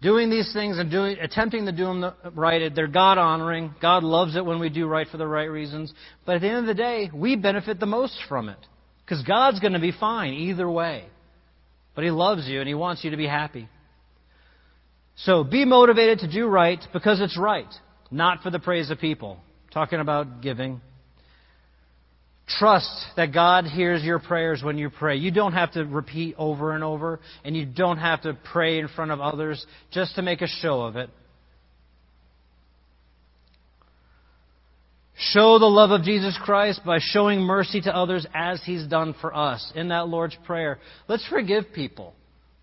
[0.00, 3.72] Doing these things and doing, attempting to do them right, they're God honoring.
[3.80, 5.92] God loves it when we do right for the right reasons.
[6.26, 8.58] But at the end of the day, we benefit the most from it.
[9.04, 11.04] Because God's going to be fine either way.
[11.94, 13.68] But He loves you and He wants you to be happy.
[15.16, 17.72] So be motivated to do right because it's right,
[18.10, 19.38] not for the praise of people.
[19.72, 20.80] Talking about giving.
[22.58, 25.16] Trust that God hears your prayers when you pray.
[25.16, 28.88] You don't have to repeat over and over, and you don't have to pray in
[28.88, 31.08] front of others just to make a show of it.
[35.16, 39.34] Show the love of Jesus Christ by showing mercy to others as He's done for
[39.34, 40.78] us in that Lord's Prayer.
[41.06, 42.14] Let's forgive people.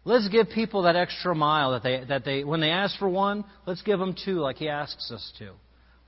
[0.03, 3.45] Let's give people that extra mile that they, that they, when they ask for one,
[3.65, 5.51] let's give them two like He asks us to.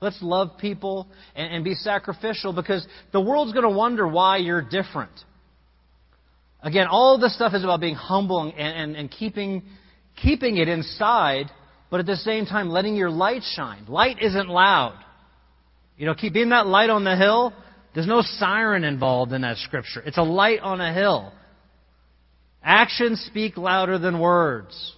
[0.02, 4.60] Let's love people and, and be sacrificial because the world's going to wonder why you're
[4.60, 5.12] different.
[6.60, 9.62] Again, all this stuff is about being humble and, and, and keeping,
[10.20, 11.46] keeping it inside,
[11.88, 13.84] but at the same time letting your light shine.
[13.86, 14.98] Light isn't loud.
[15.96, 17.52] You know, keep being that light on the hill.
[17.94, 20.02] There's no siren involved in that scripture.
[20.04, 21.32] It's a light on a hill.
[22.60, 24.96] Actions speak louder than words.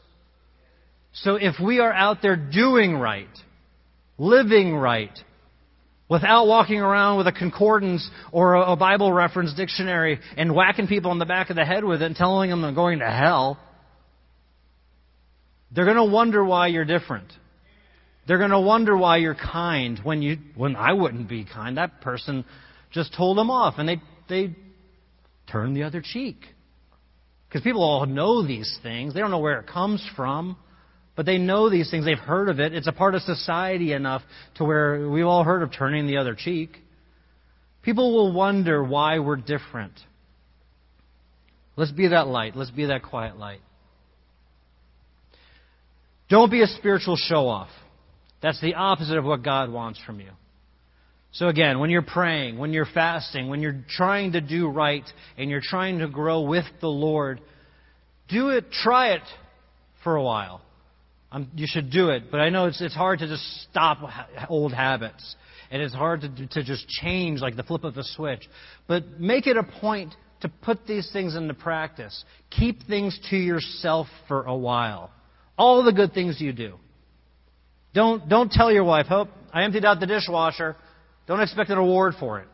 [1.12, 3.28] So if we are out there doing right,
[4.18, 5.16] living right,
[6.08, 11.18] without walking around with a concordance or a Bible reference dictionary and whacking people in
[11.18, 13.58] the back of the head with it and telling them they're going to hell,
[15.72, 17.32] they're going to wonder why you're different.
[18.26, 21.76] They're going to wonder why you're kind when you when I wouldn't be kind.
[21.76, 22.44] That person
[22.90, 24.54] just told them off and they they
[25.50, 26.36] turn the other cheek.
[27.48, 29.14] Because people all know these things.
[29.14, 30.56] They don't know where it comes from.
[31.16, 32.04] But they know these things.
[32.04, 32.74] They've heard of it.
[32.74, 34.22] It's a part of society enough
[34.56, 36.76] to where we've all heard of turning the other cheek.
[37.82, 39.92] People will wonder why we're different.
[41.76, 42.56] Let's be that light.
[42.56, 43.60] Let's be that quiet light.
[46.28, 47.68] Don't be a spiritual show off.
[48.42, 50.30] That's the opposite of what God wants from you.
[51.32, 55.04] So again, when you're praying, when you're fasting, when you're trying to do right
[55.36, 57.40] and you're trying to grow with the Lord,
[58.28, 59.22] do it, try it
[60.04, 60.62] for a while.
[61.34, 63.98] Um, you should do it, but I know it's, it's hard to just stop
[64.48, 65.34] old habits.
[65.72, 68.48] And it's hard to, to just change like the flip of a switch.
[68.86, 72.24] But make it a point to put these things into practice.
[72.50, 75.10] Keep things to yourself for a while.
[75.58, 76.76] All the good things you do.
[77.94, 80.76] Don't, don't tell your wife, hope, I emptied out the dishwasher.
[81.26, 82.48] Don't expect an award for it.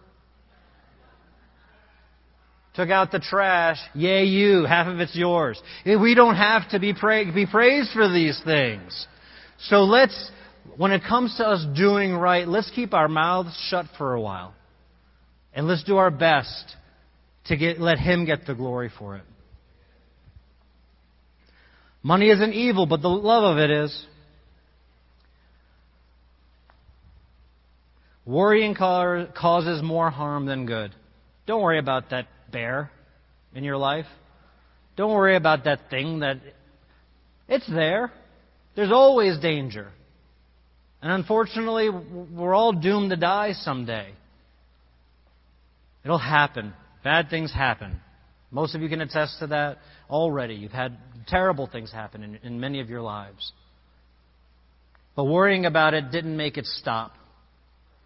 [2.75, 3.79] Took out the trash.
[3.95, 4.65] Yay, you.
[4.65, 5.61] Half of it's yours.
[5.85, 9.07] Eh, we don't have to be, pra- be praised for these things.
[9.59, 10.31] So let's,
[10.77, 14.55] when it comes to us doing right, let's keep our mouths shut for a while.
[15.53, 16.77] And let's do our best
[17.47, 19.25] to get, let Him get the glory for it.
[22.03, 24.07] Money isn't evil, but the love of it is.
[28.25, 30.95] Worrying causes more harm than good.
[31.47, 32.91] Don't worry about that bear
[33.55, 34.07] in your life.
[34.97, 36.39] Don't worry about that thing that
[37.49, 38.13] it's there.
[38.77, 39.89] There's always danger.
[41.03, 44.13] And unfortunately, we're all doomed to die someday.
[46.05, 46.75] It'll happen.
[47.03, 48.01] Bad things happen.
[48.51, 49.79] Most of you can attest to that
[50.09, 50.55] already.
[50.55, 50.97] You've had
[51.27, 53.53] terrible things happen in, in many of your lives.
[55.17, 57.15] But worrying about it didn't make it stop.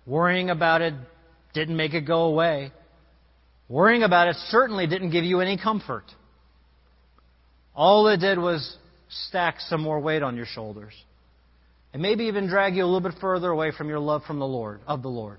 [0.07, 0.95] Worrying about it
[1.55, 2.73] didn't make it go away.
[3.69, 6.05] Worrying about it certainly didn't give you any comfort.
[7.75, 8.77] All it did was
[9.29, 10.93] stack some more weight on your shoulders.
[11.93, 14.47] And maybe even drag you a little bit further away from your love from the
[14.47, 15.39] Lord, of the Lord.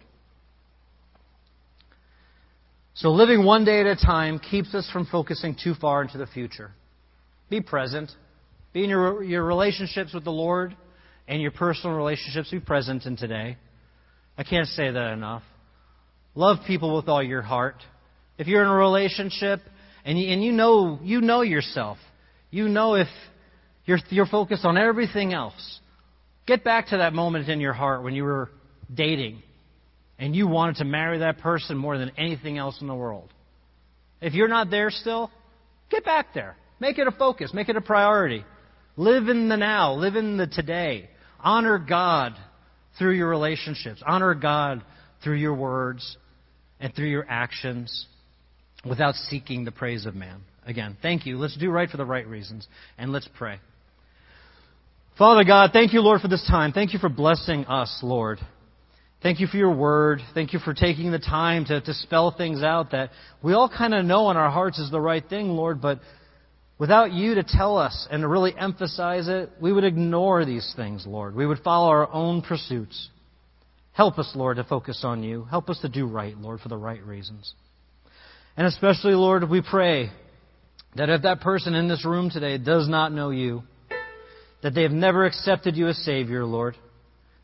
[2.95, 6.28] So living one day at a time keeps us from focusing too far into the
[6.28, 6.71] future.
[7.49, 8.09] Be present.
[8.71, 10.76] Be in your, your relationships with the Lord
[11.28, 12.49] and your personal relationships.
[12.51, 13.57] Be present in today.
[14.38, 15.43] I can't say that enough.
[16.36, 17.76] Love people with all your heart.
[18.38, 19.61] If you're in a relationship
[20.03, 21.97] and you, and you know you know yourself,
[22.51, 23.07] you know if
[23.86, 25.79] you're you're focused on everything else.
[26.45, 28.49] Get back to that moment in your heart when you were
[28.93, 29.41] dating
[30.19, 33.29] and you wanted to marry that person more than anything else in the world.
[34.21, 35.31] If you're not there still,
[35.89, 36.55] get back there.
[36.79, 38.45] Make it a focus, make it a priority.
[38.97, 41.09] Live in the now, live in the today.
[41.39, 42.33] Honor God
[42.97, 44.01] through your relationships.
[44.05, 44.83] Honor God
[45.23, 46.17] through your words
[46.79, 48.07] and through your actions
[48.88, 50.41] without seeking the praise of man.
[50.65, 51.38] Again, thank you.
[51.38, 52.67] Let's do right for the right reasons,
[52.97, 53.59] and let's pray.
[55.17, 56.73] Father God, thank you, Lord, for this time.
[56.73, 58.39] Thank you for blessing us, Lord.
[59.23, 60.19] Thank you for your word.
[60.33, 63.11] Thank you for taking the time to, to spell things out that
[63.41, 65.99] we all kind of know in our hearts is the right thing, Lord, but
[66.77, 71.05] without you to tell us and to really emphasize it, we would ignore these things,
[71.07, 71.33] Lord.
[71.33, 73.09] We would follow our own pursuits.
[73.93, 75.45] Help us, Lord, to focus on you.
[75.45, 77.53] Help us to do right, Lord, for the right reasons.
[78.58, 80.12] And especially, Lord, we pray
[80.95, 83.64] that if that person in this room today does not know you,
[84.64, 86.76] that they have never accepted you as Savior, Lord,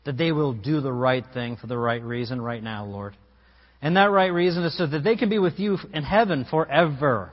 [0.04, 3.14] that they will do the right thing for the right reason right now, Lord.
[3.82, 7.30] And that right reason is so that they can be with you in heaven forever.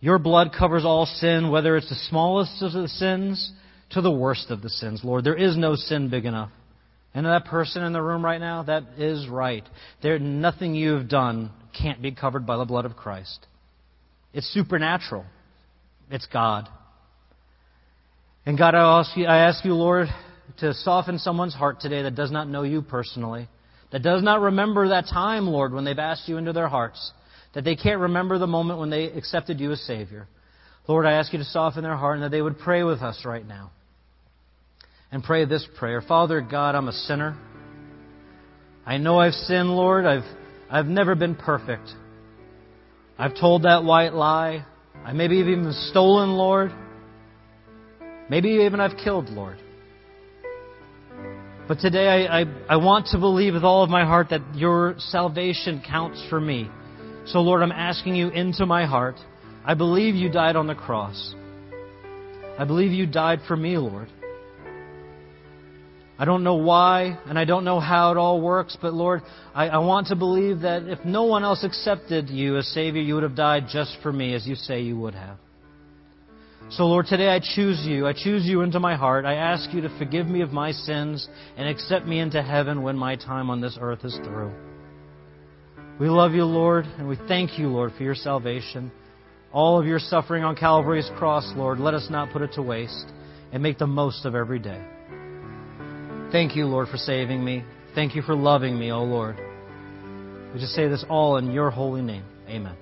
[0.00, 3.52] Your blood covers all sin, whether it's the smallest of the sins
[3.90, 5.24] to the worst of the sins, Lord.
[5.24, 6.50] There is no sin big enough.
[7.14, 9.64] And that person in the room right now, that is right.
[10.02, 13.46] There, nothing you have done can't be covered by the blood of Christ.
[14.32, 15.24] It's supernatural.
[16.10, 16.68] It's God.
[18.46, 20.08] And God, I ask you, I ask you, Lord,
[20.60, 23.48] to soften someone's heart today that does not know you personally,
[23.92, 27.12] that does not remember that time, Lord, when they've asked you into their hearts,
[27.54, 30.28] that they can't remember the moment when they accepted you as Savior.
[30.86, 33.24] Lord, I ask you to soften their heart and that they would pray with us
[33.24, 33.70] right now.
[35.10, 37.36] And pray this prayer Father God, I'm a sinner.
[38.84, 40.06] I know I've sinned, Lord.
[40.06, 40.24] I've,
[40.70, 41.88] I've never been perfect.
[43.18, 44.66] I've told that white lie.
[45.04, 46.72] I maybe even stolen, Lord.
[48.28, 49.58] Maybe even I've killed, Lord.
[51.66, 54.94] But today I, I, I, want to believe with all of my heart that your
[54.98, 56.70] salvation counts for me.
[57.26, 59.16] So, Lord, I'm asking you into my heart.
[59.64, 61.34] I believe you died on the cross.
[62.58, 64.08] I believe you died for me, Lord.
[66.20, 69.22] I don't know why, and I don't know how it all works, but Lord,
[69.54, 73.14] I, I, want to believe that if no one else accepted you as Savior, you
[73.14, 75.36] would have died just for me, as you say you would have.
[76.70, 78.06] So, Lord, today I choose you.
[78.06, 79.24] I choose you into my heart.
[79.26, 82.96] I ask you to forgive me of my sins and accept me into heaven when
[82.96, 84.52] my time on this earth is through.
[86.00, 88.90] We love you, Lord, and we thank you, Lord, for your salvation.
[89.52, 93.06] All of your suffering on Calvary's cross, Lord, let us not put it to waste
[93.52, 94.84] and make the most of every day.
[96.30, 97.64] Thank you, Lord, for saving me.
[97.94, 99.36] Thank you for loving me, O Lord.
[100.52, 102.24] We just say this all in your holy name.
[102.48, 102.76] Amen.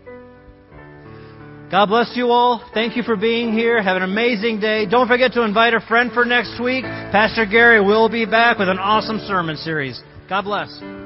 [1.71, 2.65] God bless you all.
[2.75, 3.83] Thank you for being here.
[3.83, 4.87] Have an amazing day.
[4.87, 6.85] Don't forget to invite a friend for next week.
[6.85, 10.01] Pastor Gary will be back with an awesome sermon series.
[10.29, 11.06] God bless.